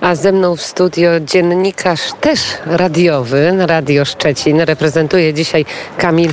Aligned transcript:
a 0.00 0.14
ze 0.14 0.32
mną 0.32 0.56
w 0.56 0.62
studio 0.62 1.10
dziennikarz 1.20 2.00
też 2.20 2.40
radiowy, 2.66 3.52
Radio 3.58 4.04
Szczecin. 4.04 4.60
Reprezentuje 4.60 5.34
dzisiaj 5.34 5.64
Kamil 5.98 6.32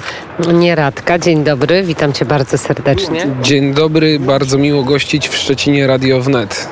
Nieradka. 0.54 1.20
Dzień 1.20 1.44
dobry, 1.44 1.84
witam 1.84 2.13
cię 2.13 2.26
bardzo 2.26 2.57
serdecznie. 2.57 3.28
Dzień 3.41 3.73
dobry, 3.73 4.20
bardzo 4.20 4.57
miło 4.57 4.84
gościć 4.84 5.29
w 5.29 5.38
Szczecinie 5.38 5.88
Radio 5.88 6.21
Wnet. 6.21 6.68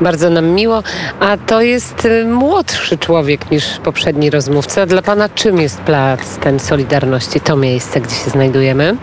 Bardzo 0.00 0.30
nam 0.30 0.46
miło. 0.46 0.82
A 1.20 1.36
to 1.36 1.62
jest 1.62 2.04
y, 2.04 2.24
młodszy 2.24 2.98
człowiek 2.98 3.50
niż 3.50 3.64
poprzedni 3.84 4.30
rozmówca. 4.30 4.86
Dla 4.86 5.02
pana 5.02 5.28
czym 5.28 5.60
jest 5.60 5.80
plac 5.80 6.36
ten 6.36 6.60
Solidarności, 6.60 7.40
to 7.40 7.56
miejsce, 7.56 8.00
gdzie 8.00 8.14
się 8.14 8.30
znajdujemy? 8.30 8.96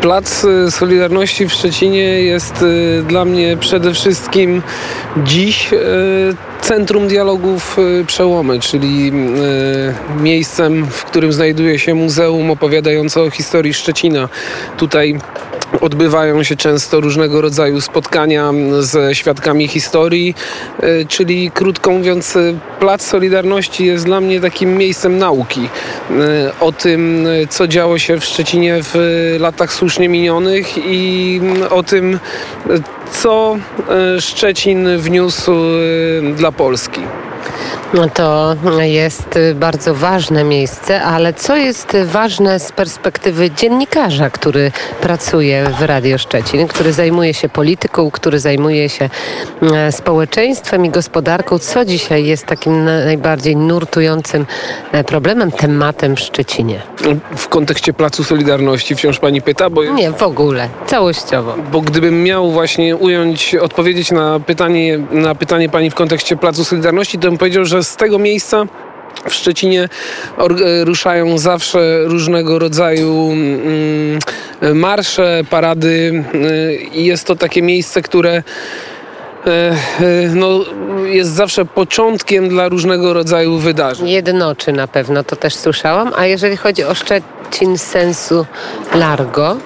Plac 0.00 0.44
y, 0.44 0.70
Solidarności 0.70 1.46
w 1.46 1.52
Szczecinie 1.52 2.22
jest 2.22 2.62
y, 2.62 3.02
dla 3.08 3.24
mnie 3.24 3.56
przede 3.56 3.94
wszystkim 3.94 4.62
dziś 5.16 5.70
centrum 6.60 7.08
dialogów 7.08 7.76
przełomy, 8.06 8.60
czyli 8.60 9.12
miejscem, 10.20 10.86
w 10.86 11.04
którym 11.04 11.32
znajduje 11.32 11.78
się 11.78 11.94
muzeum 11.94 12.50
opowiadające 12.50 13.22
o 13.22 13.30
historii 13.30 13.74
Szczecina. 13.74 14.28
Tutaj 14.76 15.18
Odbywają 15.80 16.42
się 16.42 16.56
często 16.56 17.00
różnego 17.00 17.40
rodzaju 17.40 17.80
spotkania 17.80 18.52
ze 18.80 19.14
świadkami 19.14 19.68
historii, 19.68 20.34
e, 20.80 21.04
czyli 21.04 21.50
krótko 21.50 21.90
mówiąc, 21.90 22.36
e, 22.36 22.40
Plac 22.80 23.02
Solidarności 23.02 23.86
jest 23.86 24.04
dla 24.04 24.20
mnie 24.20 24.40
takim 24.40 24.76
miejscem 24.76 25.18
nauki 25.18 25.68
e, 26.10 26.52
o 26.60 26.72
tym, 26.72 27.26
co 27.50 27.68
działo 27.68 27.98
się 27.98 28.20
w 28.20 28.24
Szczecinie 28.24 28.80
w 28.82 28.96
latach 29.40 29.72
słusznie 29.72 30.08
minionych 30.08 30.66
i 30.78 31.40
o 31.70 31.82
tym, 31.82 32.18
co 33.12 33.56
Szczecin 34.20 34.98
wniósł 34.98 35.52
dla 36.36 36.52
Polski. 36.52 37.00
No 37.94 38.08
to 38.08 38.56
jest 38.80 39.38
bardzo 39.54 39.94
ważne 39.94 40.44
miejsce, 40.44 41.02
ale 41.02 41.34
co 41.34 41.56
jest 41.56 41.96
ważne 42.04 42.60
z 42.60 42.72
perspektywy 42.72 43.50
dziennikarza, 43.50 44.30
który 44.30 44.72
pracuje 45.00 45.66
w 45.78 45.82
Radio 45.82 46.18
Szczecin, 46.18 46.68
który 46.68 46.92
zajmuje 46.92 47.34
się 47.34 47.48
polityką, 47.48 48.10
który 48.10 48.38
zajmuje 48.38 48.88
się 48.88 49.10
e, 49.62 49.92
społeczeństwem 49.92 50.86
i 50.86 50.90
gospodarką? 50.90 51.58
Co 51.58 51.84
dzisiaj 51.84 52.24
jest 52.24 52.46
takim 52.46 52.84
najbardziej 52.84 53.56
nurtującym 53.56 54.46
e, 54.92 55.04
problemem, 55.04 55.52
tematem 55.52 56.16
w 56.16 56.20
Szczecinie? 56.20 56.82
W 57.36 57.48
kontekście 57.48 57.92
Placu 57.92 58.24
Solidarności 58.24 58.94
wciąż 58.94 59.18
pani 59.18 59.42
pyta? 59.42 59.70
Bo... 59.70 59.84
Nie, 59.84 60.10
w 60.10 60.22
ogóle, 60.22 60.68
całościowo. 60.86 61.54
Bo 61.72 61.80
gdybym 61.80 62.22
miał 62.22 62.50
właśnie 62.50 62.96
ująć, 62.96 63.54
odpowiedzieć 63.54 64.10
na 64.12 64.40
pytanie, 64.40 64.98
na 65.10 65.34
pytanie 65.34 65.68
pani 65.68 65.90
w 65.90 65.94
kontekście 65.94 66.36
Placu 66.36 66.64
Solidarności, 66.64 67.18
to 67.18 67.28
bym 67.28 67.38
powiedział, 67.38 67.64
że 67.64 67.81
z 67.82 67.96
tego 67.96 68.18
miejsca 68.18 68.66
w 69.28 69.34
Szczecinie 69.34 69.88
ruszają 70.84 71.38
zawsze 71.38 72.04
różnego 72.04 72.58
rodzaju 72.58 73.30
mm, 73.32 74.78
marsze, 74.78 75.42
parady 75.50 76.24
i 76.92 77.04
jest 77.04 77.26
to 77.26 77.36
takie 77.36 77.62
miejsce, 77.62 78.02
które 78.02 78.32
e, 78.32 78.42
e, 79.46 79.74
no, 80.34 80.60
jest 81.04 81.30
zawsze 81.30 81.64
początkiem 81.64 82.48
dla 82.48 82.68
różnego 82.68 83.12
rodzaju 83.12 83.58
wydarzeń. 83.58 84.08
Jednoczy 84.08 84.72
na 84.72 84.88
pewno, 84.88 85.24
to 85.24 85.36
też 85.36 85.54
słyszałam. 85.54 86.12
A 86.16 86.26
jeżeli 86.26 86.56
chodzi 86.56 86.84
o 86.84 86.94
Szczecin, 86.94 87.41
Marcin 87.52 87.78
sensu 87.78 88.46
largo. 88.94 89.56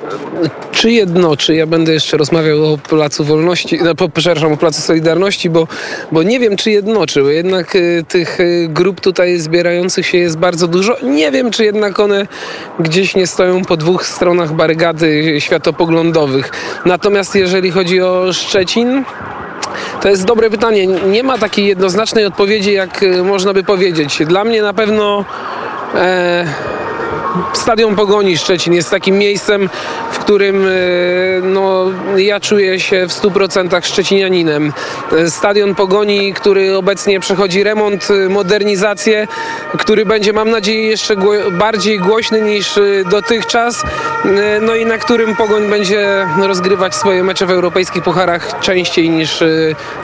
Czy 0.73 0.91
jednoczy? 0.91 1.55
Ja 1.55 1.67
będę 1.67 1.93
jeszcze 1.93 2.17
rozmawiał 2.17 2.73
o 2.73 2.79
Placu 2.79 3.25
Wolności, 3.25 3.79
no, 3.85 4.09
przepraszam, 4.15 4.53
o 4.53 4.57
Placu 4.57 4.81
Solidarności, 4.81 5.51
bo, 5.51 5.69
bo 6.13 6.23
nie 6.23 6.41
wiem, 6.41 6.57
czy 6.57 6.71
jednoczy, 6.71 7.23
bo 7.23 7.29
jednak 7.29 7.77
y, 7.77 8.05
tych 8.09 8.41
y, 8.41 8.69
grup 8.71 9.01
tutaj 9.01 9.39
zbierających 9.39 10.07
się 10.07 10.19
jest 10.19 10.39
bardzo 10.39 10.69
dużo. 10.69 10.97
Nie 11.03 11.31
wiem, 11.31 11.51
czy 11.51 11.65
jednak 11.65 12.01
one 12.01 12.27
gdzieś 12.81 13.15
nie 13.15 13.27
stoją 13.27 13.65
po 13.65 13.77
dwóch 13.77 14.07
stronach 14.07 14.53
barykady 14.53 15.41
światopoglądowych. 15.41 16.51
Natomiast 16.87 17.35
jeżeli 17.35 17.71
chodzi 17.71 18.03
o 18.03 18.33
Szczecin, 18.33 19.05
to 20.03 20.09
jest 20.09 20.25
dobre 20.25 20.51
pytanie. 20.51 20.87
Nie 20.87 21.23
ma 21.23 21.39
takiej 21.39 21.67
jednoznacznej 21.67 22.27
odpowiedzi, 22.27 22.73
jak 22.73 23.03
y, 23.03 23.23
można 23.23 23.55
by 23.55 23.65
powiedzieć. 23.65 24.23
Dla 24.27 24.45
mnie 24.45 24.63
na 24.63 24.75
pewno 24.75 25.25
e, 25.95 26.45
Stadion 27.53 27.97
Pogoni 27.97 28.39
Szczecin 28.39 28.75
jest 28.75 28.91
takim 28.91 29.19
miejscem, 29.19 29.71
którym 30.27 30.67
e, 30.67 30.71
no, 31.43 31.85
ja 32.17 32.41
czuję 32.41 32.81
się 32.81 33.07
w 33.09 33.11
100% 33.11 33.85
szczecinianinem. 33.85 34.73
E, 35.13 35.31
Stadion 35.31 35.75
Pogoni, 35.75 36.35
który 36.35 36.77
obecnie 36.77 37.21
przechodzi 37.21 37.63
remont, 37.63 38.09
e, 38.11 38.29
modernizację, 38.29 39.29
który 39.79 40.07
będzie, 40.07 40.33
mam 40.33 40.51
nadzieję, 40.51 40.89
jeszcze 40.89 41.17
gło 41.17 41.33
bardziej 41.53 41.99
głośny 42.01 42.41
niż 42.41 42.79
dotychczas, 43.11 43.83
no 44.61 44.75
i 44.75 44.87
na 44.87 44.99
którym 44.99 45.37
Pogoń 45.37 45.71
będzie 45.71 46.27
rozgrywać 46.43 46.95
swoje 46.95 47.25
mecze 47.25 47.47
w 47.47 47.51
europejskich 47.51 48.03
pucharach 48.03 48.61
częściej 48.61 49.11
niż 49.11 49.45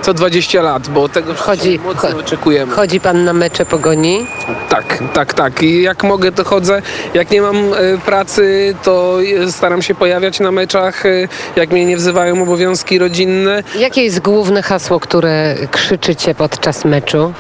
co 0.02 0.14
20 0.14 0.62
lat, 0.62 0.88
bo 0.88 1.08
tego 1.08 1.34
chodzi, 1.34 1.78
mocno 1.78 2.18
oczekujemy. 2.18 2.72
Chodzi 2.72 3.00
pan 3.00 3.24
na 3.24 3.32
mecze 3.32 3.66
Pogoni? 3.66 4.26
Tak, 4.68 4.98
tak, 5.14 5.34
tak. 5.34 5.62
I 5.62 5.82
jak 5.82 6.04
mogę, 6.04 6.32
to 6.32 6.44
chodzę. 6.44 6.82
Jak 7.14 7.30
nie 7.30 7.42
mam 7.42 7.56
pracy, 8.04 8.74
to 8.82 9.18
staram 9.50 9.82
się 9.82 9.94
pojawiać 10.12 10.40
na 10.40 10.52
meczach, 10.52 11.06
e, 11.06 11.28
jak 11.56 11.70
mnie 11.70 11.86
nie 11.86 11.96
wzywają 11.96 12.42
obowiązki 12.42 12.98
rodzinne. 12.98 13.62
Jakie 13.78 14.04
jest 14.04 14.20
główne 14.20 14.62
hasło, 14.62 15.00
które 15.00 15.54
krzyczycie 15.70 16.34
podczas 16.34 16.84
meczu? 16.84 17.32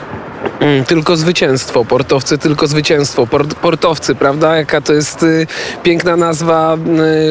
Mm, 0.62 0.84
tylko 0.84 1.16
zwycięstwo, 1.16 1.84
portowcy 1.84 2.38
tylko 2.38 2.66
zwycięstwo, 2.66 3.26
Port, 3.26 3.54
portowcy, 3.54 4.14
prawda? 4.14 4.56
Jaka 4.56 4.80
to 4.80 4.92
jest 4.92 5.22
y, 5.22 5.46
piękna 5.82 6.16
nazwa 6.16 6.76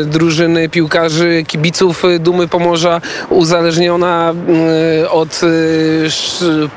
y, 0.01 0.05
drużyny 0.05 0.69
piłkarzy, 0.69 1.43
kibiców 1.47 2.05
y, 2.05 2.19
Dumy 2.19 2.47
Pomorza, 2.47 3.01
uzależniona 3.29 4.33
y, 5.03 5.09
od 5.09 5.41
y, 5.43 6.09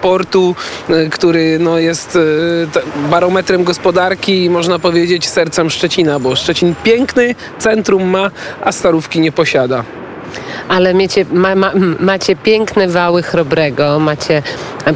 portu, 0.03 0.55
y, 0.91 1.11
który 1.11 1.59
no, 1.59 1.79
jest 1.79 2.19
barometrem 3.11 3.65
gospodarki 3.65 4.45
i 4.45 4.51
można 4.51 4.79
powiedzieć 4.79 5.29
sercem 5.29 5.71
Szczecina, 5.71 6.21
bo 6.21 6.37
Szczecin 6.37 6.75
piękny 6.85 7.35
centrum 7.59 8.05
ma, 8.05 8.31
a 8.61 8.73
starówki 8.73 9.21
nie 9.21 9.33
posiada 9.33 9.85
ale 10.69 10.95
macie, 10.95 11.25
ma, 11.33 11.55
ma, 11.55 11.73
macie 12.01 12.37
piękne 12.37 12.89
wały 12.89 13.23
Chrobrego, 13.23 13.99
macie 13.99 14.43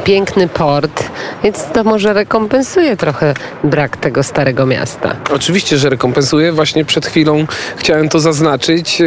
piękny 0.03 0.47
port, 0.47 1.03
więc 1.43 1.65
to 1.73 1.83
może 1.83 2.13
rekompensuje 2.13 2.97
trochę 2.97 3.33
brak 3.63 3.97
tego 3.97 4.23
starego 4.23 4.65
miasta. 4.65 5.15
Oczywiście, 5.33 5.77
że 5.77 5.89
rekompensuje. 5.89 6.51
Właśnie 6.51 6.85
przed 6.85 7.05
chwilą 7.05 7.45
chciałem 7.77 8.09
to 8.09 8.19
zaznaczyć. 8.19 9.01
E, 9.01 9.05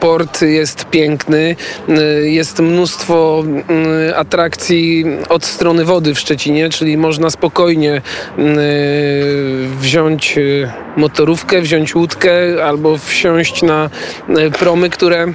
port 0.00 0.42
jest 0.42 0.84
piękny, 0.84 1.56
e, 1.88 2.02
jest 2.20 2.60
mnóstwo 2.60 3.44
e, 4.08 4.16
atrakcji 4.16 5.04
od 5.28 5.44
strony 5.44 5.84
wody 5.84 6.14
w 6.14 6.18
Szczecinie, 6.18 6.70
czyli 6.70 6.96
można 6.96 7.30
spokojnie 7.30 8.02
wziąć 9.80 10.38
motorówkę, 10.96 11.60
wziąć 11.60 11.94
łódkę 11.94 12.64
albo 12.64 12.98
wsiąść 12.98 13.62
na 13.62 13.90
promy, 14.58 14.90
które 14.90 15.26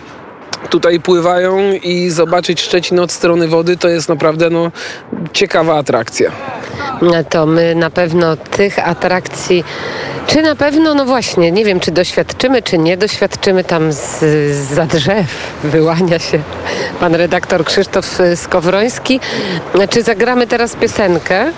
tutaj 0.69 0.99
pływają 0.99 1.71
i 1.71 2.09
zobaczyć 2.09 2.61
Szczecin 2.61 2.99
od 2.99 3.11
strony 3.11 3.47
wody 3.47 3.77
to 3.77 3.89
jest 3.89 4.09
naprawdę 4.09 4.49
no, 4.49 4.71
ciekawa 5.33 5.77
atrakcja. 5.77 6.31
To 7.29 7.45
my 7.45 7.75
na 7.75 7.89
pewno 7.89 8.35
tych 8.35 8.87
atrakcji, 8.87 9.63
czy 10.27 10.41
na 10.41 10.55
pewno, 10.55 10.93
no 10.93 11.05
właśnie, 11.05 11.51
nie 11.51 11.65
wiem, 11.65 11.79
czy 11.79 11.91
doświadczymy, 11.91 12.61
czy 12.61 12.77
nie 12.77 12.97
doświadczymy 12.97 13.63
tam 13.63 13.93
z, 13.93 14.19
za 14.73 14.85
drzew 14.85 15.27
wyłania 15.63 16.19
się 16.19 16.39
pan 16.99 17.15
redaktor 17.15 17.65
Krzysztof 17.65 18.19
Skowroński. 18.35 19.19
Czy 19.89 20.03
zagramy 20.03 20.47
teraz 20.47 20.75
piosenkę? 20.75 21.51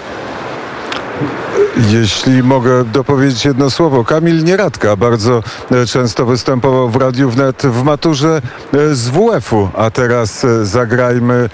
Jeśli 1.77 2.43
mogę 2.43 2.85
dopowiedzieć 2.85 3.45
jedno 3.45 3.69
słowo. 3.69 4.03
Kamil 4.03 4.43
Nieradka 4.43 4.95
bardzo 4.95 5.43
e, 5.71 5.85
często 5.85 6.25
występował 6.25 6.89
w 6.89 6.95
Radiu 6.95 7.29
Wnet 7.29 7.61
w 7.61 7.83
maturze 7.83 8.41
e, 8.73 8.95
z 8.95 9.09
WF-u, 9.09 9.69
a 9.73 9.91
teraz 9.91 10.43
e, 10.43 10.65
zagrajmy 10.65 11.49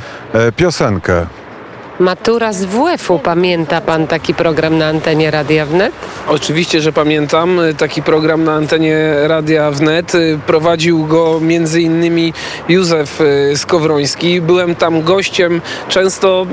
piosenkę. 0.55 1.25
Matura 1.99 2.53
z 2.53 2.65
WF-u. 2.65 3.19
Pamięta 3.19 3.81
pan 3.81 4.07
taki 4.07 4.33
program 4.33 4.77
na 4.77 4.87
antenie 4.87 5.31
Radia 5.31 5.65
Wnet? 5.65 5.93
Oczywiście, 6.27 6.81
że 6.81 6.93
pamiętam. 6.93 7.59
Taki 7.77 8.01
program 8.03 8.43
na 8.43 8.53
antenie 8.53 9.15
Radia 9.23 9.71
Wnet. 9.71 10.13
Prowadził 10.47 11.05
go 11.05 11.39
między 11.39 11.81
innymi 11.81 12.33
Józef 12.69 13.21
y, 13.21 13.57
Skowroński. 13.57 14.41
Byłem 14.41 14.75
tam 14.75 15.01
gościem. 15.01 15.61
Często 15.89 16.47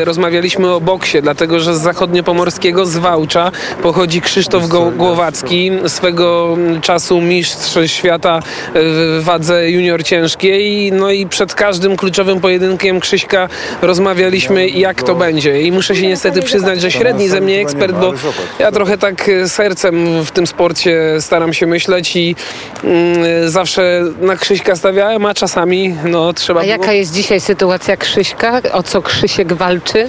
y, 0.00 0.04
rozmawialiśmy 0.04 0.74
o 0.74 0.80
boksie, 0.80 1.22
dlatego 1.22 1.60
że 1.60 1.74
z 1.74 1.80
zachodniopomorskiego, 1.80 2.86
z 2.86 2.96
Wałcza 2.96 3.52
pochodzi 3.82 4.20
Krzysztof 4.20 4.68
Głowacki, 4.96 5.70
swego 5.86 6.56
czasu 6.82 7.20
mistrz 7.20 7.78
świata 7.86 8.40
w 8.74 9.20
wadze 9.24 9.70
junior 9.70 10.04
ciężkiej. 10.04 10.92
No 10.92 11.10
i 11.10 11.26
przed 11.26 11.54
każdym 11.54 11.96
kluczowym 11.96 12.40
pojedynkiem 12.40 13.00
Krzyśka 13.00 13.48
rozmawialiśmy 13.82 14.69
jak 14.74 15.02
to 15.02 15.14
będzie. 15.14 15.62
I 15.62 15.72
muszę 15.72 15.96
się 15.96 16.06
niestety 16.06 16.42
przyznać, 16.42 16.80
że 16.80 16.90
średni 16.90 17.28
ze 17.28 17.40
mnie 17.40 17.60
ekspert, 17.60 17.92
bo 17.96 18.12
ja 18.58 18.72
trochę 18.72 18.98
tak 18.98 19.28
e, 19.28 19.48
sercem 19.48 20.24
w 20.24 20.30
tym 20.30 20.46
sporcie 20.46 21.16
staram 21.20 21.52
się 21.52 21.66
myśleć 21.66 22.16
i 22.16 22.36
mm, 22.84 23.50
zawsze 23.50 24.02
na 24.20 24.36
Krzyśka 24.36 24.76
stawiałem, 24.76 25.26
a 25.26 25.34
czasami 25.34 25.94
no 26.04 26.32
trzeba 26.32 26.60
A 26.60 26.62
było... 26.62 26.72
jaka 26.72 26.92
jest 26.92 27.12
dzisiaj 27.14 27.40
sytuacja 27.40 27.96
Krzyśka? 27.96 28.60
O 28.72 28.82
co 28.82 29.02
Krzysiek 29.02 29.52
walczy? 29.52 30.08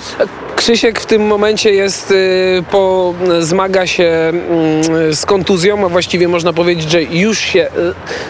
Krzysiek 0.61 0.99
w 0.99 1.05
tym 1.05 1.27
momencie 1.27 1.73
jest, 1.73 2.11
y, 2.11 2.63
po, 2.71 3.13
zmaga 3.39 3.87
się 3.87 4.03
mm, 4.03 5.13
z 5.15 5.25
kontuzją, 5.25 5.85
a 5.85 5.89
właściwie 5.89 6.27
można 6.27 6.53
powiedzieć, 6.53 6.91
że 6.91 7.03
już 7.03 7.39
się 7.39 7.67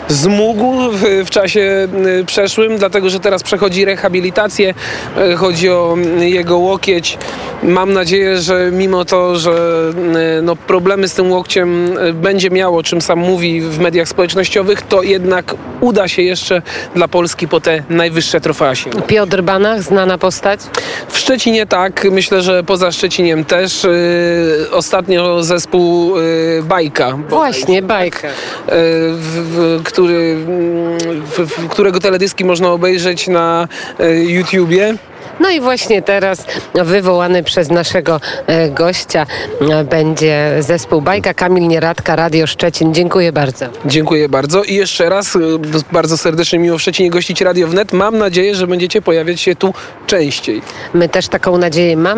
y, 0.09 0.13
zmógł 0.13 0.91
w, 0.91 1.03
w 1.25 1.29
czasie 1.29 1.87
y, 2.21 2.25
przeszłym, 2.25 2.77
dlatego 2.77 3.09
że 3.09 3.19
teraz 3.19 3.43
przechodzi 3.43 3.85
rehabilitację. 3.85 4.73
Chodzi 5.37 5.69
o 5.69 5.93
mm, 5.93 6.23
jego 6.23 6.57
łokieć. 6.57 7.17
Mam 7.63 7.93
nadzieję, 7.93 8.37
że 8.37 8.69
mimo 8.73 9.05
to, 9.05 9.35
że 9.35 9.53
no, 10.41 10.55
problemy 10.55 11.07
z 11.07 11.13
tym 11.13 11.31
łokciem 11.31 11.95
będzie 12.13 12.49
miało, 12.49 12.83
czym 12.83 13.01
sam 13.01 13.19
mówi 13.19 13.61
w 13.61 13.79
mediach 13.79 14.07
społecznościowych, 14.07 14.81
to 14.81 15.03
jednak 15.03 15.55
uda 15.81 16.07
się 16.07 16.21
jeszcze 16.21 16.61
dla 16.95 17.07
Polski 17.07 17.47
po 17.47 17.61
te 17.61 17.83
najwyższe 17.89 18.41
trofea 18.41 18.75
sięgnąć. 18.75 19.05
Piotr 19.05 19.41
Banach, 19.41 19.83
znana 19.83 20.17
postać? 20.17 20.59
W 21.09 21.17
Szczecinie 21.17 21.65
tak, 21.65 22.07
myślę, 22.11 22.41
że 22.41 22.63
poza 22.63 22.91
Szczeciniem 22.91 23.45
też. 23.45 23.83
Yy, 23.83 24.71
ostatnio 24.71 25.43
zespół 25.43 26.17
yy, 26.17 26.63
Bajka. 26.63 27.17
Właśnie, 27.29 27.81
bajka. 27.81 28.27
Yy, 28.27 28.33
w, 28.67 29.19
w, 29.19 29.83
który, 29.83 30.37
mm, 30.47 30.99
w, 31.25 31.67
którego 31.69 31.99
teledyski 31.99 32.45
można 32.45 32.71
obejrzeć 32.71 33.27
na 33.27 33.67
yy, 33.99 34.23
YouTubie. 34.23 34.95
No 35.41 35.49
i 35.49 35.59
właśnie 35.59 36.01
teraz 36.01 36.45
wywołany 36.73 37.43
przez 37.43 37.69
naszego 37.69 38.21
e, 38.47 38.69
gościa 38.69 39.25
e, 39.61 39.83
będzie 39.83 40.55
zespół 40.59 41.01
Bajka. 41.01 41.33
Kamil 41.33 41.67
Nieradka, 41.67 42.15
Radio 42.15 42.47
Szczecin. 42.47 42.93
Dziękuję 42.93 43.31
bardzo. 43.31 43.65
Dziękuję 43.85 44.29
bardzo 44.29 44.63
i 44.63 44.75
jeszcze 44.75 45.09
raz 45.09 45.35
yy, 45.35 45.59
bardzo 45.91 46.17
serdecznie 46.17 46.59
miło 46.59 46.77
w 46.77 46.81
Szczecinie 46.81 47.09
gościć 47.09 47.41
Radio 47.41 47.67
Wnet. 47.67 47.93
Mam 47.93 48.17
nadzieję, 48.17 48.55
że 48.55 48.67
będziecie 48.67 49.01
pojawiać 49.01 49.41
się 49.41 49.55
tu 49.55 49.73
częściej. 50.07 50.61
My 50.93 51.09
też 51.09 51.27
taką 51.27 51.57
nadzieję 51.57 51.97
mamy. 51.97 52.11